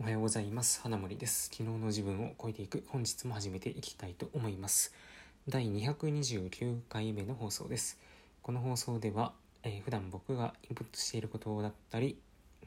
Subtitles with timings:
[0.00, 0.80] おはようございます。
[0.80, 1.50] 花森です。
[1.52, 4.94] 昨日の自分を超えていく本日も始めていきたいと思います。
[5.46, 7.98] 第229回目の放送です。
[8.40, 12.16] この放送では、えー、普段僕がインプットしていることだったり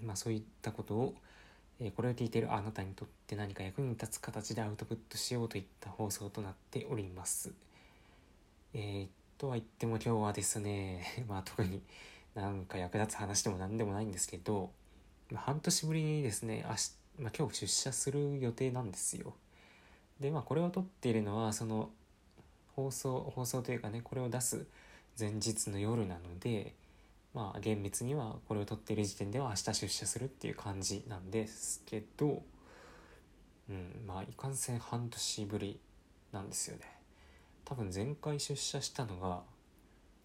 [0.05, 1.15] まあそういったことを、
[1.79, 7.51] えー、これを聞いているあなたにとって何か役に立つ形でアウトプットしようといった放送となっております。
[8.75, 9.07] えー、
[9.39, 11.81] とは言っても今日はですね まあ特に
[12.35, 14.69] なんか役立つ話でも何でもないんですけど
[15.33, 19.33] 半年ぶりにですね明日まあ、今日出社する予定なんですよ。
[20.19, 21.89] でまあこれを撮っているのはその
[22.75, 24.65] 放送放送というかねこれを出す
[25.19, 26.73] 前日の夜なので
[27.33, 32.41] まあ厳密にはこれを撮っている時点では明日出社するっていう感じなんですけど
[33.69, 35.79] うんまあいかんせん半年ぶり
[36.31, 36.83] なんですよね。
[37.65, 39.41] 多分前回出社したのが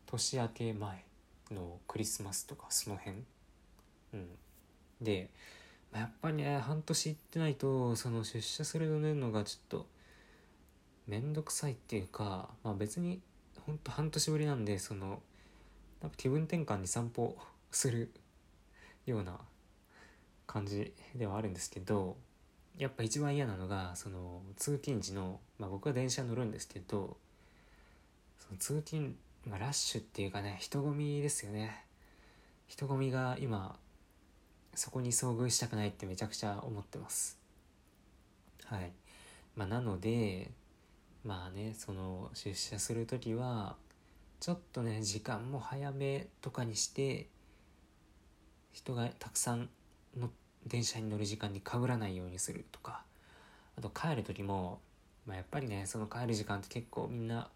[0.07, 1.05] 年明け前
[1.51, 3.17] のクリスマスとかその辺。
[4.15, 4.29] うん、
[5.01, 5.29] で
[5.95, 9.87] やっぱりね半年行ってないとその出社するのがちょっと
[11.07, 13.21] 面倒くさいっていうか、まあ、別に
[13.65, 15.21] ほんと半年ぶりなんでその
[16.03, 17.37] なんか気分転換に散歩
[17.71, 18.11] する
[19.07, 19.39] ような
[20.47, 22.17] 感じではあるんですけど
[22.77, 27.17] やっぱ一番嫌なのがその通勤時の、まあ、僕は電車乗るんですけど
[28.39, 29.15] その通勤、
[29.47, 31.85] まあ、ラッシュっていうかね人混みですよね。
[32.69, 33.77] 人混みが今
[34.79, 37.37] そこに遭遇したくないってめちゃくちゃ思ってます。
[38.67, 38.93] はい。
[39.57, 40.53] まあなので
[41.25, 43.75] まあねその出社する時は
[44.39, 47.27] ちょっとね時間も早めとかにして
[48.71, 49.69] 人がたくさん
[50.17, 50.31] の
[50.65, 53.03] 電車に乗る時間にかぶらないようにするとか
[53.77, 54.79] あと帰る時も、
[55.27, 57.49] まあ、やっぱりねその帰る時間って結構みんな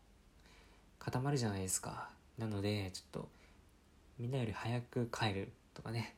[0.98, 2.08] 固まるじゃないですか。
[2.36, 3.28] なのでちょっと
[4.18, 6.16] みんなより早く帰るとかね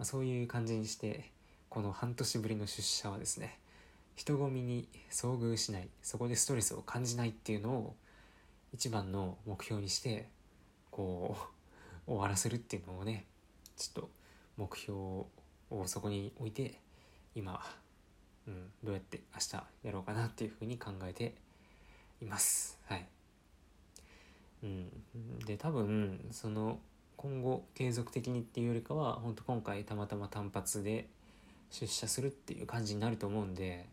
[0.00, 1.30] まあ、そういう感じにして
[1.68, 3.58] この半年ぶりの出社はですね
[4.16, 7.94] 人混みに遭遇しないそこでストレスを感じないっていうのを
[8.72, 10.26] 一番の目標にして
[10.90, 11.36] こ
[12.06, 13.26] う終わらせるっていうのをね
[13.76, 14.10] ちょっと
[14.56, 15.26] 目標を
[15.84, 16.80] そこに置いて
[17.34, 17.60] 今、
[18.48, 21.34] うん、どうやって明日やろうかなっていうふうに考えて
[22.22, 22.78] います。
[22.86, 23.06] はい。
[24.62, 24.88] うん。
[25.44, 26.78] で多分その
[27.20, 31.06] 今後継続的にっていうよりかは本当今回たまたま単発で
[31.68, 33.84] 出社するっていう感じになると思うんで、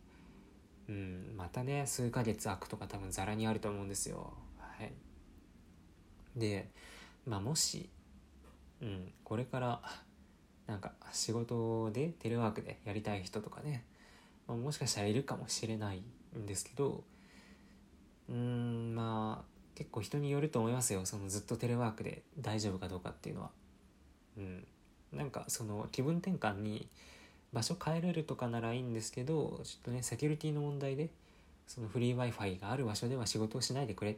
[0.88, 4.32] うん、またね数ヶ月空くとか多分ザラにあると思うんですよ。
[4.58, 4.94] はい、
[6.38, 6.70] で、
[7.26, 7.90] まあ、もし、
[8.82, 9.82] うん、これから
[10.66, 13.84] なんか仕事でテレワークでやりたい人とかね、
[14.48, 16.02] まあ、もしかしたらいるかもしれない
[16.40, 17.04] んですけど
[18.30, 21.06] うんまあ結構人によると思いますよ。
[21.06, 23.50] そのずっとテレワークで大丈夫かどうかっていうのは。
[24.36, 24.66] うん。
[25.14, 26.88] なんかその気分転換に
[27.54, 31.12] 場所変えれるとかならいいんですけどちょっとねセキュリティの問題で
[31.68, 34.18] そのフリー Wi-Fi がある場所では仕事をしないでくれ。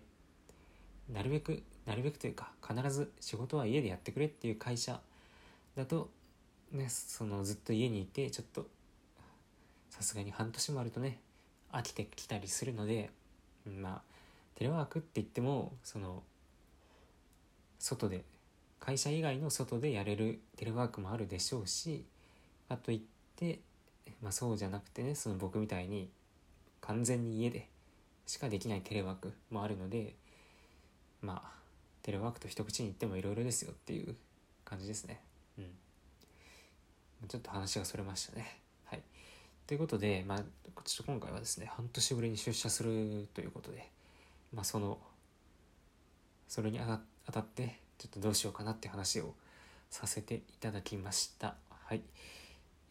[1.12, 5.02] なるべくなるべくというか必ず仕事は家でやってくれっていう会社
[5.76, 6.10] だと
[6.72, 8.66] ねそのずっと家にいてちょっと
[9.90, 11.20] さすがに半年もあるとね
[11.74, 13.10] 飽きてきたりするので
[13.66, 14.19] まあ
[14.60, 16.22] テレワークって言ってもその
[17.80, 18.26] 外で
[18.78, 22.04] 会社以外の外でやれるテレワークもあるでしょうし
[22.68, 23.02] かといっ
[23.38, 23.62] て、
[24.22, 26.10] まあ、そうじゃなくてねその僕みたいに
[26.82, 27.70] 完全に家で
[28.28, 30.14] しかできないテレワークもあるので
[31.22, 31.52] まあ
[32.02, 34.14] テレワークと一口に言ってもいろいろですよっていう
[34.66, 35.22] 感じですね。
[35.58, 37.28] うん。
[37.30, 38.60] ちょっと話がそれましたね。
[38.86, 39.02] はい。
[39.68, 40.40] ということでまあ
[40.84, 43.90] ちょっと今回はですね半年ぶりに出社するということで
[44.54, 44.98] まあ、その
[46.48, 47.00] それにあ
[47.32, 49.36] たってちょっとどうしようかなって話を
[49.90, 51.56] させていただきました。
[51.86, 52.02] はい、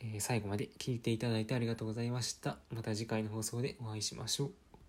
[0.01, 2.59] えー、最後まで聞いていただいてありがとうございました。
[2.71, 4.68] また次回の放送でお会いしましょう。